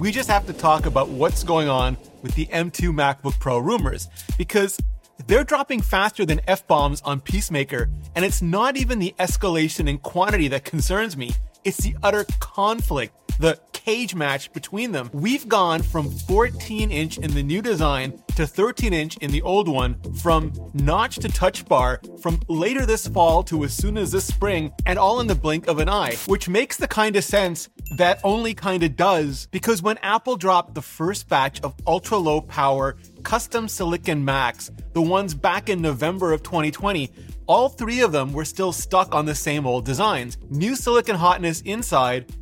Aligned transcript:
we 0.00 0.10
just 0.10 0.30
have 0.30 0.46
to 0.46 0.54
talk 0.54 0.86
about 0.86 1.10
what's 1.10 1.44
going 1.44 1.68
on 1.68 1.94
with 2.22 2.34
the 2.34 2.46
M2 2.46 2.88
MacBook 2.88 3.38
Pro 3.38 3.58
rumors 3.58 4.08
because 4.38 4.80
they're 5.26 5.44
dropping 5.44 5.82
faster 5.82 6.24
than 6.24 6.40
F 6.48 6.66
bombs 6.66 7.02
on 7.02 7.20
Peacemaker, 7.20 7.90
and 8.16 8.24
it's 8.24 8.40
not 8.40 8.78
even 8.78 8.98
the 8.98 9.14
escalation 9.18 9.86
in 9.86 9.98
quantity 9.98 10.48
that 10.48 10.64
concerns 10.64 11.18
me. 11.18 11.32
It's 11.64 11.76
the 11.76 11.94
utter 12.02 12.24
conflict, 12.40 13.12
the 13.38 13.60
cage 13.74 14.14
match 14.14 14.50
between 14.54 14.92
them. 14.92 15.10
We've 15.12 15.46
gone 15.46 15.82
from 15.82 16.10
14 16.10 16.90
inch 16.90 17.18
in 17.18 17.34
the 17.34 17.42
new 17.42 17.60
design 17.60 18.22
to 18.36 18.46
13 18.46 18.94
inch 18.94 19.18
in 19.18 19.30
the 19.30 19.42
old 19.42 19.68
one, 19.68 20.00
from 20.14 20.52
notch 20.72 21.16
to 21.16 21.28
touch 21.28 21.66
bar, 21.66 22.00
from 22.22 22.40
later 22.48 22.86
this 22.86 23.06
fall 23.06 23.42
to 23.44 23.64
as 23.64 23.74
soon 23.74 23.98
as 23.98 24.12
this 24.12 24.26
spring, 24.26 24.72
and 24.86 24.98
all 24.98 25.20
in 25.20 25.26
the 25.26 25.34
blink 25.34 25.66
of 25.66 25.78
an 25.78 25.90
eye, 25.90 26.16
which 26.26 26.48
makes 26.48 26.78
the 26.78 26.88
kind 26.88 27.16
of 27.16 27.24
sense 27.24 27.68
that 27.90 28.20
only 28.22 28.54
kind 28.54 28.82
of 28.82 28.96
does 28.96 29.46
because 29.50 29.82
when 29.82 29.98
Apple 29.98 30.36
dropped 30.36 30.74
the 30.74 30.82
first 30.82 31.28
batch 31.28 31.60
of 31.62 31.74
ultra 31.86 32.16
low 32.18 32.40
power 32.40 32.96
custom 33.22 33.68
silicon 33.68 34.24
Macs, 34.24 34.70
the 34.92 35.02
ones 35.02 35.34
back 35.34 35.68
in 35.68 35.82
November 35.82 36.32
of 36.32 36.42
2020, 36.42 37.10
all 37.46 37.68
three 37.68 38.00
of 38.00 38.12
them 38.12 38.32
were 38.32 38.44
still 38.44 38.72
stuck 38.72 39.14
on 39.14 39.26
the 39.26 39.34
same 39.34 39.66
old 39.66 39.84
designs. 39.84 40.38
New 40.50 40.76
silicon 40.76 41.16
hotness 41.16 41.62
inside, 41.62 42.32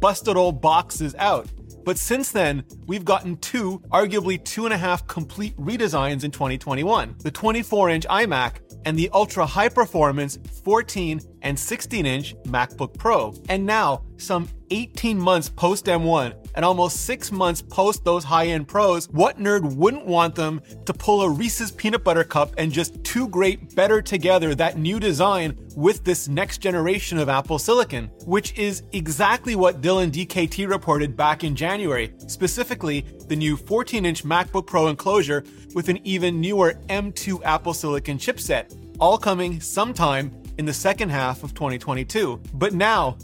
busted 0.00 0.36
old 0.36 0.60
boxes 0.60 1.14
out. 1.18 1.48
But 1.86 1.98
since 1.98 2.32
then, 2.32 2.64
we've 2.88 3.04
gotten 3.04 3.36
two, 3.36 3.78
arguably 3.92 4.44
two 4.44 4.64
and 4.64 4.74
a 4.74 4.76
half 4.76 5.06
complete 5.06 5.56
redesigns 5.56 6.24
in 6.24 6.32
2021. 6.32 7.14
The 7.20 7.30
24 7.30 7.90
inch 7.90 8.06
iMac 8.08 8.54
and 8.84 8.98
the 8.98 9.08
ultra 9.14 9.46
high 9.46 9.68
performance 9.68 10.36
14 10.64 11.20
and 11.42 11.56
16 11.56 12.04
inch 12.04 12.34
MacBook 12.42 12.98
Pro. 12.98 13.32
And 13.48 13.64
now, 13.64 14.02
some 14.16 14.48
18 14.70 15.16
months 15.16 15.48
post 15.48 15.86
M1 15.86 16.34
and 16.56 16.64
almost 16.64 17.04
six 17.04 17.30
months 17.30 17.62
post 17.62 18.04
those 18.04 18.24
high 18.24 18.48
end 18.48 18.66
pros, 18.66 19.08
what 19.10 19.38
nerd 19.38 19.76
wouldn't 19.76 20.06
want 20.06 20.34
them 20.34 20.62
to 20.86 20.92
pull 20.92 21.22
a 21.22 21.30
Reese's 21.30 21.70
peanut 21.70 22.02
butter 22.02 22.24
cup 22.24 22.52
and 22.58 22.72
just 22.72 23.04
two 23.16 23.28
great 23.28 23.74
better 23.74 24.02
together 24.02 24.54
that 24.54 24.76
new 24.76 25.00
design 25.00 25.56
with 25.74 26.04
this 26.04 26.28
next 26.28 26.58
generation 26.58 27.16
of 27.16 27.30
Apple 27.30 27.58
Silicon, 27.58 28.10
which 28.26 28.52
is 28.58 28.82
exactly 28.92 29.56
what 29.56 29.80
Dylan 29.80 30.10
DKT 30.10 30.68
reported 30.68 31.16
back 31.16 31.42
in 31.42 31.56
January, 31.56 32.12
specifically 32.26 33.06
the 33.28 33.34
new 33.34 33.56
14 33.56 34.04
inch 34.04 34.22
MacBook 34.22 34.66
Pro 34.66 34.88
enclosure 34.88 35.44
with 35.74 35.88
an 35.88 35.98
even 36.04 36.42
newer 36.42 36.74
M2 36.90 37.42
Apple 37.42 37.72
Silicon 37.72 38.18
chipset, 38.18 38.76
all 39.00 39.16
coming 39.16 39.62
sometime 39.62 40.30
in 40.58 40.66
the 40.66 40.74
second 40.74 41.08
half 41.08 41.42
of 41.42 41.54
2022. 41.54 42.38
But 42.52 42.74
now, 42.74 43.16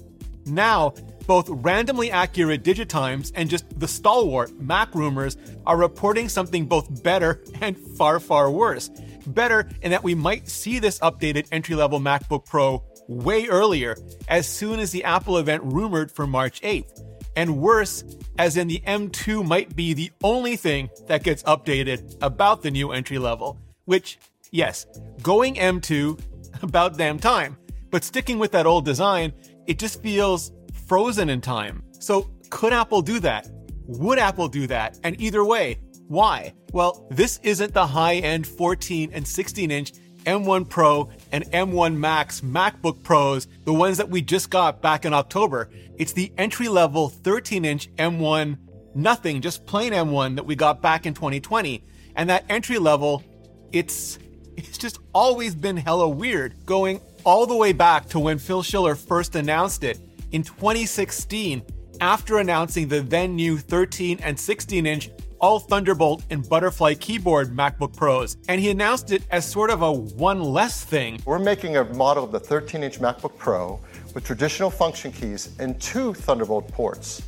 now, 0.46 0.94
both 1.26 1.48
randomly 1.50 2.10
accurate 2.10 2.64
Digitimes 2.64 3.30
and 3.34 3.48
just 3.48 3.78
the 3.78 3.86
stalwart 3.86 4.50
MacRumors 4.58 5.36
are 5.66 5.76
reporting 5.76 6.28
something 6.28 6.66
both 6.66 7.02
better 7.02 7.42
and 7.60 7.76
far, 7.78 8.18
far 8.18 8.50
worse. 8.50 8.90
Better 9.26 9.68
in 9.82 9.90
that 9.90 10.02
we 10.02 10.14
might 10.14 10.48
see 10.48 10.78
this 10.78 10.98
updated 11.00 11.46
entry 11.52 11.74
level 11.74 12.00
MacBook 12.00 12.44
Pro 12.44 12.82
way 13.08 13.46
earlier, 13.46 13.96
as 14.28 14.48
soon 14.48 14.80
as 14.80 14.90
the 14.90 15.04
Apple 15.04 15.38
event 15.38 15.62
rumored 15.64 16.10
for 16.10 16.26
March 16.26 16.60
8th. 16.62 17.02
And 17.36 17.58
worse, 17.58 18.04
as 18.38 18.56
in 18.56 18.68
the 18.68 18.82
M2 18.86 19.46
might 19.46 19.74
be 19.74 19.94
the 19.94 20.10
only 20.22 20.56
thing 20.56 20.90
that 21.06 21.22
gets 21.22 21.42
updated 21.44 22.16
about 22.20 22.62
the 22.62 22.70
new 22.70 22.92
entry 22.92 23.18
level. 23.18 23.58
Which, 23.86 24.18
yes, 24.50 24.86
going 25.22 25.54
M2, 25.54 26.20
about 26.62 26.98
damn 26.98 27.18
time. 27.18 27.56
But 27.90 28.04
sticking 28.04 28.38
with 28.38 28.52
that 28.52 28.66
old 28.66 28.84
design, 28.84 29.32
it 29.66 29.78
just 29.78 30.02
feels 30.02 30.52
frozen 30.86 31.30
in 31.30 31.40
time. 31.40 31.82
So, 31.98 32.30
could 32.50 32.72
Apple 32.72 33.02
do 33.02 33.18
that? 33.20 33.48
Would 33.86 34.18
Apple 34.18 34.48
do 34.48 34.66
that? 34.66 34.98
And 35.04 35.18
either 35.20 35.44
way, 35.44 35.78
why? 36.12 36.52
Well, 36.72 37.06
this 37.10 37.40
isn't 37.42 37.72
the 37.72 37.86
high 37.86 38.16
end 38.16 38.46
14 38.46 39.10
and 39.14 39.26
16 39.26 39.70
inch 39.70 39.92
M1 40.24 40.68
Pro 40.68 41.10
and 41.32 41.44
M1 41.46 41.96
Max 41.96 42.42
MacBook 42.42 43.02
Pros, 43.02 43.48
the 43.64 43.72
ones 43.72 43.96
that 43.96 44.10
we 44.10 44.20
just 44.20 44.50
got 44.50 44.82
back 44.82 45.04
in 45.06 45.14
October. 45.14 45.70
It's 45.96 46.12
the 46.12 46.30
entry 46.36 46.68
level 46.68 47.08
13 47.08 47.64
inch 47.64 47.92
M1, 47.96 48.58
nothing, 48.94 49.40
just 49.40 49.64
plain 49.64 49.92
M1 49.92 50.36
that 50.36 50.44
we 50.44 50.54
got 50.54 50.82
back 50.82 51.06
in 51.06 51.14
2020. 51.14 51.82
And 52.14 52.28
that 52.28 52.44
entry 52.50 52.78
level, 52.78 53.24
it's, 53.72 54.18
it's 54.56 54.76
just 54.76 54.98
always 55.14 55.54
been 55.54 55.78
hella 55.78 56.08
weird, 56.08 56.66
going 56.66 57.00
all 57.24 57.46
the 57.46 57.56
way 57.56 57.72
back 57.72 58.06
to 58.10 58.20
when 58.20 58.38
Phil 58.38 58.62
Schiller 58.62 58.94
first 58.94 59.34
announced 59.34 59.82
it 59.82 59.98
in 60.30 60.42
2016 60.42 61.62
after 62.02 62.38
announcing 62.38 62.88
the 62.88 63.00
then 63.00 63.34
new 63.34 63.56
13 63.56 64.18
and 64.22 64.38
16 64.38 64.86
inch 64.86 65.10
all 65.42 65.58
Thunderbolt 65.58 66.24
and 66.30 66.48
Butterfly 66.48 66.94
keyboard 66.94 67.54
MacBook 67.54 67.94
Pros, 67.94 68.36
and 68.48 68.60
he 68.60 68.70
announced 68.70 69.10
it 69.10 69.24
as 69.30 69.44
sort 69.44 69.70
of 69.70 69.82
a 69.82 69.92
one 69.92 70.40
less 70.40 70.84
thing. 70.84 71.20
We're 71.26 71.40
making 71.40 71.76
a 71.76 71.84
model 71.84 72.24
of 72.24 72.30
the 72.30 72.40
13 72.40 72.82
inch 72.84 73.00
MacBook 73.00 73.36
Pro 73.36 73.80
with 74.14 74.24
traditional 74.24 74.70
function 74.70 75.10
keys 75.10 75.50
and 75.58 75.78
two 75.80 76.14
Thunderbolt 76.14 76.68
ports. 76.68 77.22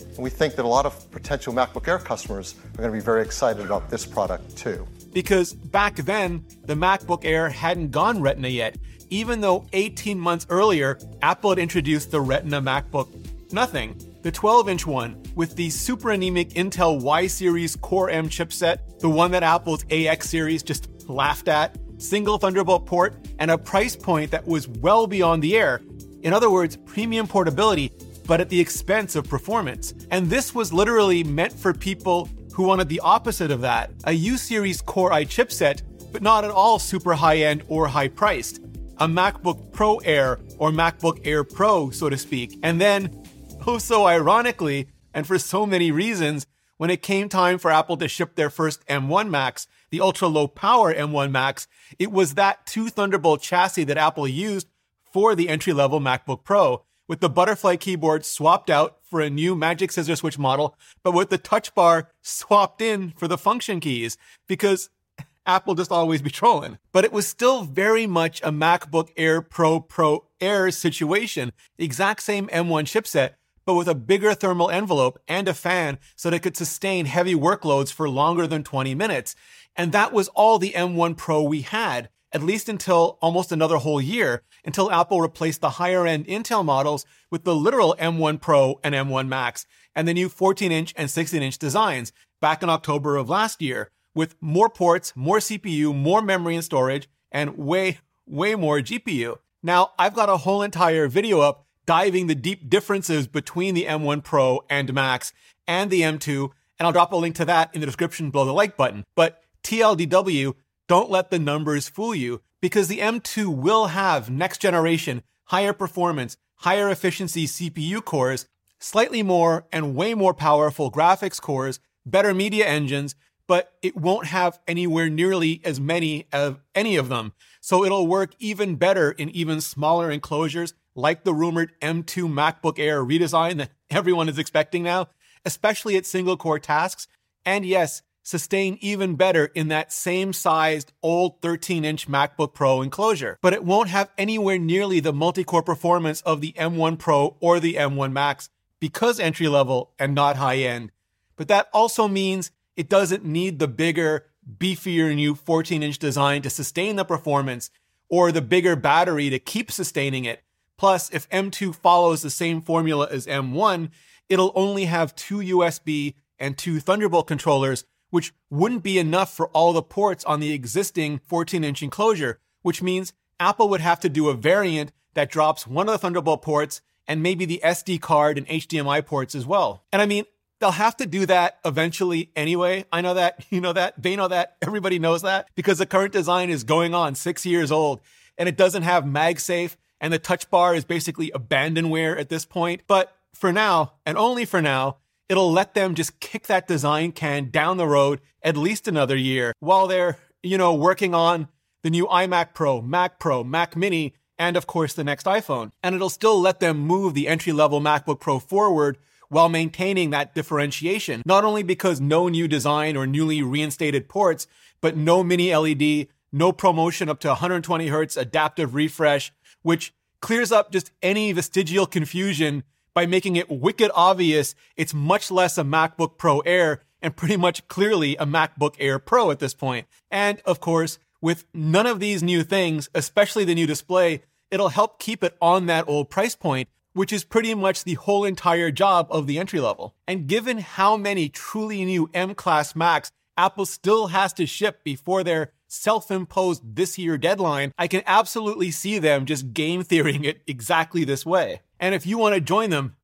And 0.00 0.18
we 0.18 0.30
think 0.30 0.56
that 0.56 0.64
a 0.64 0.68
lot 0.68 0.84
of 0.84 1.10
potential 1.10 1.54
MacBook 1.54 1.88
Air 1.88 1.98
customers 1.98 2.54
are 2.74 2.82
going 2.82 2.90
to 2.90 2.96
be 2.96 3.02
very 3.02 3.22
excited 3.22 3.64
about 3.64 3.88
this 3.88 4.04
product 4.04 4.56
too. 4.56 4.86
Because 5.14 5.54
back 5.54 5.96
then, 5.96 6.44
the 6.66 6.74
MacBook 6.74 7.24
Air 7.24 7.48
hadn't 7.48 7.92
gone 7.92 8.20
Retina 8.20 8.48
yet, 8.48 8.76
even 9.08 9.40
though 9.40 9.64
18 9.72 10.18
months 10.18 10.46
earlier, 10.50 10.98
Apple 11.22 11.50
had 11.50 11.58
introduced 11.58 12.10
the 12.10 12.20
Retina 12.20 12.60
MacBook 12.60 13.08
Nothing, 13.50 13.96
the 14.28 14.32
12 14.32 14.68
inch 14.68 14.86
one, 14.86 15.22
with 15.36 15.56
the 15.56 15.70
super 15.70 16.10
anemic 16.10 16.50
Intel 16.50 17.00
Y 17.00 17.26
series 17.26 17.76
Core 17.76 18.10
M 18.10 18.28
chipset, 18.28 19.00
the 19.00 19.08
one 19.08 19.30
that 19.30 19.42
Apple's 19.42 19.86
AX 19.90 20.28
series 20.28 20.62
just 20.62 21.08
laughed 21.08 21.48
at, 21.48 21.78
single 21.96 22.36
Thunderbolt 22.36 22.84
port, 22.84 23.26
and 23.38 23.50
a 23.50 23.56
price 23.56 23.96
point 23.96 24.30
that 24.30 24.46
was 24.46 24.68
well 24.68 25.06
beyond 25.06 25.42
the 25.42 25.56
Air. 25.56 25.80
In 26.20 26.34
other 26.34 26.50
words, 26.50 26.76
premium 26.76 27.26
portability, 27.26 27.90
but 28.26 28.38
at 28.38 28.50
the 28.50 28.60
expense 28.60 29.16
of 29.16 29.26
performance. 29.26 29.94
And 30.10 30.28
this 30.28 30.54
was 30.54 30.74
literally 30.74 31.24
meant 31.24 31.54
for 31.54 31.72
people 31.72 32.28
who 32.52 32.64
wanted 32.64 32.90
the 32.90 33.00
opposite 33.00 33.50
of 33.50 33.62
that 33.62 33.92
a 34.04 34.12
U 34.12 34.36
series 34.36 34.82
Core 34.82 35.10
i 35.10 35.24
chipset, 35.24 35.80
but 36.12 36.20
not 36.20 36.44
at 36.44 36.50
all 36.50 36.78
super 36.78 37.14
high 37.14 37.38
end 37.38 37.62
or 37.68 37.86
high 37.86 38.08
priced. 38.08 38.58
A 38.98 39.08
MacBook 39.08 39.72
Pro 39.72 39.96
Air 39.98 40.38
or 40.58 40.70
MacBook 40.70 41.20
Air 41.24 41.44
Pro, 41.44 41.88
so 41.88 42.10
to 42.10 42.18
speak. 42.18 42.58
And 42.62 42.78
then 42.78 43.24
oh 43.68 43.76
so 43.76 44.06
ironically, 44.06 44.88
and 45.12 45.26
for 45.26 45.38
so 45.38 45.66
many 45.66 45.90
reasons, 45.90 46.46
when 46.78 46.88
it 46.88 47.02
came 47.02 47.28
time 47.28 47.58
for 47.58 47.70
Apple 47.70 47.98
to 47.98 48.08
ship 48.08 48.34
their 48.34 48.48
first 48.48 48.86
M1 48.86 49.28
Macs, 49.28 49.66
the 49.90 50.00
ultra 50.00 50.26
low 50.26 50.48
power 50.48 50.94
M1 50.94 51.30
Macs, 51.30 51.68
it 51.98 52.10
was 52.10 52.34
that 52.34 52.64
two 52.64 52.88
Thunderbolt 52.88 53.42
chassis 53.42 53.84
that 53.84 53.98
Apple 53.98 54.26
used 54.26 54.68
for 55.12 55.34
the 55.34 55.50
entry 55.50 55.74
level 55.74 56.00
MacBook 56.00 56.44
Pro, 56.44 56.82
with 57.08 57.20
the 57.20 57.28
butterfly 57.28 57.76
keyboard 57.76 58.24
swapped 58.24 58.70
out 58.70 59.00
for 59.02 59.20
a 59.20 59.28
new 59.28 59.54
Magic 59.54 59.92
Scissor 59.92 60.16
Switch 60.16 60.38
model, 60.38 60.74
but 61.02 61.12
with 61.12 61.28
the 61.28 61.36
touch 61.36 61.74
bar 61.74 62.08
swapped 62.22 62.80
in 62.80 63.10
for 63.18 63.28
the 63.28 63.36
function 63.36 63.80
keys, 63.80 64.16
because 64.46 64.88
Apple 65.46 65.74
just 65.74 65.92
always 65.92 66.22
be 66.22 66.30
trolling. 66.30 66.78
But 66.90 67.04
it 67.04 67.12
was 67.12 67.26
still 67.26 67.64
very 67.64 68.06
much 68.06 68.40
a 68.40 68.50
MacBook 68.50 69.10
Air 69.18 69.42
Pro 69.42 69.78
Pro 69.78 70.24
Air 70.40 70.70
situation, 70.70 71.52
the 71.76 71.84
exact 71.84 72.22
same 72.22 72.46
M1 72.48 72.84
chipset, 72.84 73.34
but 73.68 73.74
with 73.74 73.86
a 73.86 73.94
bigger 73.94 74.32
thermal 74.32 74.70
envelope 74.70 75.20
and 75.28 75.46
a 75.46 75.52
fan 75.52 75.98
so 76.16 76.30
that 76.30 76.36
it 76.36 76.42
could 76.42 76.56
sustain 76.56 77.04
heavy 77.04 77.34
workloads 77.34 77.92
for 77.92 78.08
longer 78.08 78.46
than 78.46 78.64
20 78.64 78.94
minutes. 78.94 79.36
And 79.76 79.92
that 79.92 80.10
was 80.10 80.28
all 80.28 80.58
the 80.58 80.72
M1 80.72 81.18
Pro 81.18 81.42
we 81.42 81.60
had, 81.60 82.08
at 82.32 82.42
least 82.42 82.70
until 82.70 83.18
almost 83.20 83.52
another 83.52 83.76
whole 83.76 84.00
year, 84.00 84.42
until 84.64 84.90
Apple 84.90 85.20
replaced 85.20 85.60
the 85.60 85.68
higher 85.68 86.06
end 86.06 86.26
Intel 86.28 86.64
models 86.64 87.04
with 87.30 87.44
the 87.44 87.54
literal 87.54 87.94
M1 87.98 88.40
Pro 88.40 88.80
and 88.82 88.94
M1 88.94 89.28
Max 89.28 89.66
and 89.94 90.08
the 90.08 90.14
new 90.14 90.30
14 90.30 90.72
inch 90.72 90.94
and 90.96 91.10
16 91.10 91.42
inch 91.42 91.58
designs 91.58 92.10
back 92.40 92.62
in 92.62 92.70
October 92.70 93.18
of 93.18 93.28
last 93.28 93.60
year 93.60 93.90
with 94.14 94.34
more 94.40 94.70
ports, 94.70 95.12
more 95.14 95.40
CPU, 95.40 95.94
more 95.94 96.22
memory 96.22 96.54
and 96.54 96.64
storage, 96.64 97.06
and 97.30 97.58
way, 97.58 97.98
way 98.24 98.54
more 98.54 98.78
GPU. 98.78 99.36
Now, 99.62 99.90
I've 99.98 100.14
got 100.14 100.30
a 100.30 100.38
whole 100.38 100.62
entire 100.62 101.06
video 101.06 101.40
up 101.40 101.66
diving 101.88 102.26
the 102.26 102.34
deep 102.34 102.68
differences 102.68 103.26
between 103.26 103.74
the 103.74 103.86
M1 103.86 104.22
Pro 104.22 104.60
and 104.68 104.92
Max 104.92 105.32
and 105.66 105.90
the 105.90 106.02
M2, 106.02 106.50
and 106.78 106.86
I'll 106.86 106.92
drop 106.92 107.12
a 107.12 107.16
link 107.16 107.34
to 107.36 107.46
that 107.46 107.74
in 107.74 107.80
the 107.80 107.86
description 107.86 108.30
below 108.30 108.44
the 108.44 108.52
like 108.52 108.76
button. 108.76 109.06
But 109.14 109.42
TLDW, 109.64 110.52
don't 110.86 111.10
let 111.10 111.30
the 111.30 111.38
numbers 111.38 111.88
fool 111.88 112.14
you 112.14 112.42
because 112.60 112.88
the 112.88 112.98
M2 112.98 113.46
will 113.46 113.86
have 113.86 114.28
next 114.28 114.60
generation, 114.60 115.22
higher 115.44 115.72
performance, 115.72 116.36
higher 116.56 116.90
efficiency 116.90 117.46
CPU 117.46 118.04
cores, 118.04 118.46
slightly 118.78 119.22
more 119.22 119.66
and 119.72 119.94
way 119.94 120.12
more 120.12 120.34
powerful 120.34 120.92
graphics 120.92 121.40
cores, 121.40 121.80
better 122.04 122.34
media 122.34 122.66
engines, 122.66 123.14
but 123.46 123.72
it 123.80 123.96
won't 123.96 124.26
have 124.26 124.60
anywhere 124.68 125.08
nearly 125.08 125.62
as 125.64 125.80
many 125.80 126.28
of 126.34 126.60
any 126.74 126.96
of 126.96 127.08
them. 127.08 127.32
So 127.62 127.82
it'll 127.82 128.06
work 128.06 128.32
even 128.38 128.76
better 128.76 129.10
in 129.10 129.30
even 129.30 129.62
smaller 129.62 130.10
enclosures 130.10 130.74
like 130.98 131.22
the 131.22 131.32
rumored 131.32 131.72
M2 131.80 132.28
MacBook 132.28 132.78
Air 132.78 133.04
redesign 133.04 133.58
that 133.58 133.70
everyone 133.88 134.28
is 134.28 134.38
expecting 134.38 134.82
now. 134.82 135.08
especially 135.44 135.96
at 135.96 136.04
single 136.04 136.36
core 136.36 136.58
tasks. 136.58 137.06
And 137.44 137.64
yes, 137.64 138.02
sustain 138.22 138.76
even 138.80 139.14
better 139.14 139.46
in 139.54 139.68
that 139.68 139.92
same 139.92 140.32
sized 140.32 140.92
old 141.02 141.40
13 141.40 141.84
inch 141.84 142.08
MacBook 142.08 142.52
Pro 142.52 142.82
enclosure. 142.82 143.38
But 143.40 143.54
it 143.54 143.64
won't 143.64 143.88
have 143.88 144.10
anywhere 144.18 144.58
nearly 144.58 145.00
the 145.00 145.12
multi 145.12 145.44
core 145.44 145.62
performance 145.62 146.20
of 146.22 146.40
the 146.40 146.52
M1 146.52 146.98
Pro 146.98 147.36
or 147.40 147.60
the 147.60 147.74
M1 147.74 148.12
Max 148.12 148.50
because 148.80 149.20
entry 149.20 149.48
level 149.48 149.92
and 149.98 150.14
not 150.14 150.36
high 150.36 150.58
end. 150.58 150.90
But 151.36 151.48
that 151.48 151.68
also 151.72 152.08
means 152.08 152.50
it 152.76 152.88
doesn't 152.88 153.24
need 153.24 153.58
the 153.58 153.68
bigger, 153.68 154.26
beefier 154.58 155.14
new 155.14 155.34
14 155.34 155.82
inch 155.82 155.98
design 155.98 156.42
to 156.42 156.50
sustain 156.50 156.96
the 156.96 157.04
performance 157.04 157.70
or 158.10 158.32
the 158.32 158.42
bigger 158.42 158.74
battery 158.76 159.30
to 159.30 159.38
keep 159.38 159.70
sustaining 159.70 160.24
it. 160.24 160.42
Plus, 160.78 161.10
if 161.10 161.28
M2 161.28 161.74
follows 161.74 162.22
the 162.22 162.30
same 162.30 162.62
formula 162.62 163.08
as 163.10 163.26
M1, 163.26 163.90
it'll 164.28 164.52
only 164.54 164.84
have 164.84 165.14
two 165.14 165.38
USB 165.38 166.14
and 166.38 166.56
two 166.56 166.78
Thunderbolt 166.80 167.26
controllers, 167.26 167.84
which 168.10 168.32
wouldn't 168.48 168.84
be 168.84 168.98
enough 168.98 169.34
for 169.34 169.48
all 169.48 169.72
the 169.72 169.82
ports 169.82 170.24
on 170.24 170.40
the 170.40 170.52
existing 170.52 171.20
14 171.26 171.64
inch 171.64 171.82
enclosure, 171.82 172.38
which 172.62 172.80
means 172.80 173.12
Apple 173.40 173.68
would 173.68 173.80
have 173.80 174.00
to 174.00 174.08
do 174.08 174.28
a 174.28 174.34
variant 174.34 174.92
that 175.14 175.30
drops 175.30 175.66
one 175.66 175.88
of 175.88 175.92
the 175.92 175.98
Thunderbolt 175.98 176.42
ports 176.42 176.80
and 177.08 177.22
maybe 177.22 177.44
the 177.44 177.60
SD 177.64 178.00
card 178.00 178.38
and 178.38 178.46
HDMI 178.46 179.04
ports 179.04 179.34
as 179.34 179.44
well. 179.44 179.82
And 179.92 180.00
I 180.00 180.06
mean, 180.06 180.24
they'll 180.60 180.70
have 180.70 180.96
to 180.98 181.06
do 181.06 181.26
that 181.26 181.58
eventually 181.64 182.30
anyway. 182.36 182.84
I 182.92 183.00
know 183.00 183.14
that, 183.14 183.44
you 183.50 183.60
know 183.60 183.72
that, 183.72 184.00
they 184.00 184.14
know 184.14 184.28
that, 184.28 184.56
everybody 184.62 185.00
knows 185.00 185.22
that 185.22 185.48
because 185.56 185.78
the 185.78 185.86
current 185.86 186.12
design 186.12 186.50
is 186.50 186.62
going 186.62 186.94
on 186.94 187.16
six 187.16 187.44
years 187.44 187.72
old 187.72 188.00
and 188.36 188.48
it 188.48 188.56
doesn't 188.56 188.84
have 188.84 189.02
MagSafe 189.02 189.76
and 190.00 190.12
the 190.12 190.18
touch 190.18 190.50
bar 190.50 190.74
is 190.74 190.84
basically 190.84 191.30
abandonware 191.34 192.18
at 192.18 192.28
this 192.28 192.44
point. 192.44 192.82
But 192.86 193.14
for 193.34 193.52
now, 193.52 193.94
and 194.06 194.16
only 194.18 194.44
for 194.44 194.62
now, 194.62 194.98
it'll 195.28 195.52
let 195.52 195.74
them 195.74 195.94
just 195.94 196.20
kick 196.20 196.46
that 196.46 196.66
design 196.68 197.12
can 197.12 197.50
down 197.50 197.76
the 197.76 197.86
road 197.86 198.20
at 198.42 198.56
least 198.56 198.88
another 198.88 199.16
year 199.16 199.52
while 199.60 199.86
they're, 199.86 200.18
you 200.42 200.58
know, 200.58 200.74
working 200.74 201.14
on 201.14 201.48
the 201.82 201.90
new 201.90 202.06
iMac 202.06 202.54
Pro, 202.54 202.80
Mac 202.80 203.18
Pro, 203.18 203.44
Mac 203.44 203.76
Mini, 203.76 204.14
and 204.38 204.56
of 204.56 204.66
course 204.66 204.94
the 204.94 205.04
next 205.04 205.26
iPhone. 205.26 205.72
And 205.82 205.94
it'll 205.94 206.10
still 206.10 206.40
let 206.40 206.60
them 206.60 206.78
move 206.78 207.14
the 207.14 207.28
entry 207.28 207.52
level 207.52 207.80
MacBook 207.80 208.20
Pro 208.20 208.38
forward 208.38 208.98
while 209.28 209.48
maintaining 209.48 210.10
that 210.10 210.34
differentiation. 210.34 211.22
Not 211.26 211.44
only 211.44 211.62
because 211.62 212.00
no 212.00 212.28
new 212.28 212.48
design 212.48 212.96
or 212.96 213.06
newly 213.06 213.42
reinstated 213.42 214.08
ports, 214.08 214.46
but 214.80 214.96
no 214.96 215.22
mini 215.22 215.54
LED, 215.54 216.08
no 216.32 216.52
ProMotion 216.52 217.08
up 217.08 217.20
to 217.20 217.28
120 217.28 217.88
hertz 217.88 218.16
adaptive 218.16 218.74
refresh, 218.74 219.32
which 219.62 219.94
clears 220.20 220.52
up 220.52 220.72
just 220.72 220.90
any 221.02 221.32
vestigial 221.32 221.86
confusion 221.86 222.64
by 222.94 223.06
making 223.06 223.36
it 223.36 223.48
wicked 223.48 223.90
obvious 223.94 224.54
it's 224.76 224.92
much 224.92 225.30
less 225.30 225.58
a 225.58 225.62
MacBook 225.62 226.18
Pro 226.18 226.40
Air 226.40 226.82
and 227.00 227.14
pretty 227.14 227.36
much 227.36 227.66
clearly 227.68 228.16
a 228.16 228.26
MacBook 228.26 228.74
Air 228.78 228.98
Pro 228.98 229.30
at 229.30 229.38
this 229.38 229.54
point. 229.54 229.86
And 230.10 230.40
of 230.44 230.60
course, 230.60 230.98
with 231.20 231.44
none 231.54 231.86
of 231.86 232.00
these 232.00 232.22
new 232.22 232.42
things, 232.42 232.88
especially 232.94 233.44
the 233.44 233.54
new 233.54 233.66
display, 233.66 234.22
it'll 234.50 234.70
help 234.70 234.98
keep 234.98 235.22
it 235.22 235.36
on 235.40 235.66
that 235.66 235.88
old 235.88 236.10
price 236.10 236.34
point, 236.34 236.68
which 236.92 237.12
is 237.12 237.24
pretty 237.24 237.54
much 237.54 237.84
the 237.84 237.94
whole 237.94 238.24
entire 238.24 238.70
job 238.70 239.06
of 239.10 239.26
the 239.26 239.38
entry 239.38 239.60
level. 239.60 239.94
And 240.06 240.26
given 240.26 240.58
how 240.58 240.96
many 240.96 241.28
truly 241.28 241.84
new 241.84 242.10
M 242.14 242.34
class 242.34 242.74
Macs 242.74 243.12
Apple 243.36 243.66
still 243.66 244.08
has 244.08 244.32
to 244.34 244.46
ship 244.46 244.82
before 244.82 245.22
their 245.22 245.52
self 245.68 246.10
imposed 246.10 246.62
this 246.76 246.98
year 246.98 247.16
deadline, 247.16 247.72
I 247.78 247.86
can 247.86 248.02
absolutely 248.06 248.70
see 248.70 248.98
them 248.98 249.26
just 249.26 249.52
game 249.52 249.84
theorying 249.84 250.24
it 250.24 250.42
exactly 250.46 251.04
this 251.04 251.24
way. 251.24 251.60
And 251.78 251.94
if 251.94 252.06
you 252.06 252.18
want 252.18 252.34
to 252.34 252.40
join 252.40 252.70
them, 252.70 252.96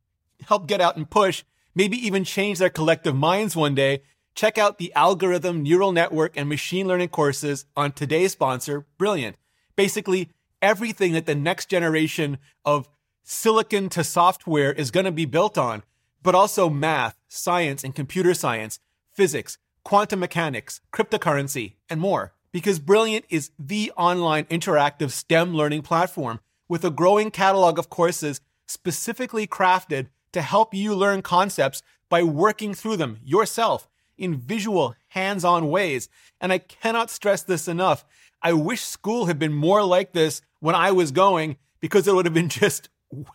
help 0.49 0.66
get 0.66 0.81
out 0.81 0.96
and 0.96 1.08
push, 1.08 1.44
maybe 1.75 1.96
even 1.96 2.25
change 2.25 2.58
their 2.58 2.70
collective 2.70 3.14
minds 3.14 3.55
one 3.55 3.75
day, 3.75 4.02
check 4.34 4.58
out 4.58 4.78
the 4.78 4.93
algorithm, 4.94 5.62
neural 5.62 5.93
network, 5.93 6.37
and 6.37 6.49
machine 6.49 6.88
learning 6.88 7.08
courses 7.08 7.66
on 7.76 7.93
today's 7.93 8.32
sponsor, 8.32 8.87
Brilliant. 8.99 9.37
Basically, 9.76 10.31
everything 10.62 11.12
that 11.12 11.26
the 11.26 11.34
next 11.34 11.69
generation 11.69 12.38
of 12.64 12.88
silicon 13.25 13.88
to 13.88 14.05
software 14.05 14.72
is 14.72 14.90
going 14.90 15.06
to 15.06 15.12
be 15.12 15.25
built 15.25 15.58
on, 15.58 15.82
but 16.22 16.34
also 16.34 16.70
math, 16.70 17.16
science, 17.28 17.82
and 17.82 17.94
computer 17.94 18.34
science, 18.34 18.78
physics, 19.12 19.58
quantum 19.82 20.20
mechanics, 20.20 20.81
cryptocurrency, 20.93 21.75
and 21.88 22.00
more. 22.00 22.33
Because 22.54 22.78
Brilliant 22.78 23.24
is 23.28 23.50
the 23.58 23.90
online 23.96 24.44
interactive 24.44 25.10
STEM 25.10 25.56
learning 25.56 25.82
platform 25.82 26.38
with 26.68 26.84
a 26.84 26.90
growing 26.90 27.32
catalog 27.32 27.80
of 27.80 27.90
courses 27.90 28.40
specifically 28.68 29.44
crafted 29.44 30.06
to 30.30 30.40
help 30.40 30.72
you 30.72 30.94
learn 30.94 31.20
concepts 31.20 31.82
by 32.08 32.22
working 32.22 32.72
through 32.72 32.96
them 32.96 33.18
yourself 33.24 33.88
in 34.16 34.36
visual, 34.36 34.94
hands 35.08 35.44
on 35.44 35.68
ways. 35.68 36.08
And 36.40 36.52
I 36.52 36.58
cannot 36.58 37.10
stress 37.10 37.42
this 37.42 37.66
enough. 37.66 38.04
I 38.40 38.52
wish 38.52 38.82
school 38.82 39.26
had 39.26 39.40
been 39.40 39.52
more 39.52 39.82
like 39.82 40.12
this 40.12 40.40
when 40.60 40.76
I 40.76 40.92
was 40.92 41.10
going 41.10 41.56
because 41.80 42.06
it 42.06 42.14
would 42.14 42.24
have 42.24 42.34
been 42.34 42.48
just 42.60 42.88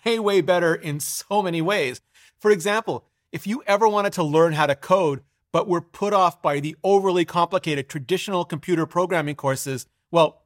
way, 0.06 0.18
way 0.18 0.40
better 0.40 0.74
in 0.74 1.02
so 1.02 1.42
many 1.42 1.62
ways. 1.62 2.00
For 2.40 2.52
example, 2.52 3.04
if 3.34 3.46
you 3.46 3.64
ever 3.68 3.86
wanted 3.86 4.14
to 4.14 4.24
learn 4.24 4.54
how 4.54 4.68
to 4.68 4.76
code, 4.76 5.24
but 5.52 5.68
were 5.68 5.82
put 5.82 6.14
off 6.14 6.42
by 6.42 6.60
the 6.60 6.76
overly 6.84 7.26
complicated 7.26 7.90
traditional 7.90 8.46
computer 8.46 8.86
programming 8.86 9.36
courses, 9.36 9.86
well, 10.12 10.44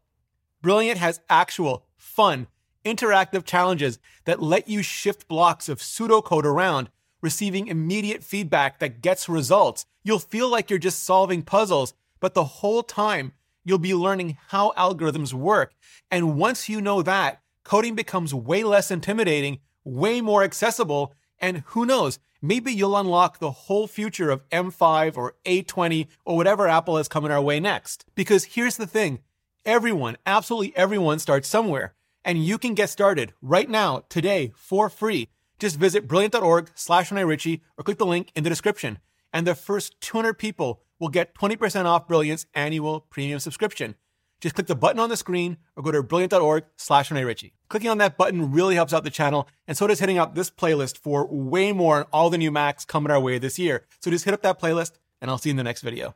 Brilliant 0.64 0.98
has 0.98 1.20
actual, 1.30 1.88
fun, 1.98 2.48
interactive 2.86 3.44
challenges 3.44 4.00
that 4.24 4.42
let 4.42 4.70
you 4.70 4.82
shift 4.82 5.28
blocks 5.28 5.68
of 5.68 5.80
pseudocode 5.80 6.46
around, 6.46 6.90
receiving 7.22 7.68
immediate 7.68 8.24
feedback 8.24 8.80
that 8.80 9.02
gets 9.02 9.28
results. 9.28 9.86
You'll 10.06 10.20
feel 10.20 10.50
like 10.50 10.70
you're 10.70 10.80
just 10.80 11.04
solving 11.04 11.42
puzzles, 11.42 11.94
but 12.22 12.34
the 12.34 12.46
whole 12.46 12.82
time 12.82 13.34
you'll 13.66 13.78
be 13.78 13.94
learning 13.94 14.38
how 14.48 14.72
algorithms 14.78 15.34
work. 15.34 15.74
And 16.10 16.38
once 16.38 16.70
you 16.70 16.80
know 16.80 17.02
that, 17.02 17.42
coding 17.66 17.94
becomes 17.94 18.34
way 18.34 18.64
less 18.64 18.90
intimidating, 18.90 19.60
way 19.84 20.22
more 20.22 20.44
accessible, 20.44 21.14
and 21.40 21.64
who 21.68 21.86
knows, 21.86 22.20
maybe 22.42 22.72
you'll 22.74 22.98
unlock 22.98 23.40
the 23.40 23.52
whole 23.52 23.88
future 23.88 24.30
of 24.30 24.48
M5 24.50 25.18
or 25.18 25.36
A20 25.46 26.08
or 26.26 26.36
whatever 26.36 26.68
Apple 26.68 26.98
is 26.98 27.08
coming 27.08 27.32
our 27.32 27.42
way 27.42 27.60
next. 27.60 28.06
Because 28.16 28.44
here's 28.46 28.78
the 28.78 28.88
thing 28.88 29.20
everyone, 29.66 30.18
absolutely 30.26 30.76
everyone 30.76 31.20
starts 31.20 31.48
somewhere 31.48 31.94
and 32.26 32.44
you 32.44 32.58
can 32.58 32.74
get 32.74 32.90
started 32.90 33.34
right 33.42 33.70
now, 33.70 34.04
today, 34.10 34.52
for 34.56 34.90
free. 34.90 35.30
Just 35.60 35.78
visit 35.78 36.08
brilliant.org 36.08 36.72
slash 36.76 37.12
Ritchie 37.12 37.62
or 37.78 37.84
click 37.84 37.98
the 37.98 38.06
link 38.06 38.32
in 38.36 38.44
the 38.44 38.50
description. 38.50 39.00
And 39.32 39.48
the 39.48 39.56
first 39.56 40.00
200 40.02 40.38
people 40.38 40.82
will 41.00 41.10
get 41.10 41.36
20% 41.36 41.86
off 41.86 42.08
Brilliant's 42.08 42.46
annual 42.54 43.02
premium 43.02 43.40
subscription. 43.40 43.96
Just 44.44 44.56
click 44.56 44.68
the 44.68 44.76
button 44.76 45.00
on 45.00 45.08
the 45.08 45.16
screen 45.16 45.56
or 45.78 45.84
go 45.84 45.92
to 45.92 46.04
brilliant.org 46.04 46.66
slash 46.76 47.10
Rene 47.10 47.24
Ritchie. 47.24 47.54
Clicking 47.70 47.90
on 47.90 47.98
that 48.00 48.18
button 48.18 48.52
really 48.52 48.76
helps 48.76 48.92
out 48.94 49.06
the 49.06 49.10
channel, 49.10 49.48
and 49.70 49.78
so 49.78 49.88
does 49.88 50.02
hitting 50.02 50.18
up 50.18 50.36
this 50.36 50.52
playlist 50.52 50.98
for 50.98 51.26
way 51.32 51.72
more 51.72 52.00
on 52.00 52.06
all 52.12 52.30
the 52.30 52.38
new 52.38 52.52
Macs 52.52 52.84
coming 52.84 53.10
our 53.10 53.22
way 53.22 53.38
this 53.38 53.58
year. 53.58 53.86
So 54.02 54.12
just 54.12 54.26
hit 54.26 54.34
up 54.34 54.42
that 54.42 54.60
playlist, 54.60 55.00
and 55.22 55.32
I'll 55.32 55.38
see 55.38 55.48
you 55.48 55.52
in 55.52 55.58
the 55.58 55.64
next 55.64 55.82
video. 55.82 56.12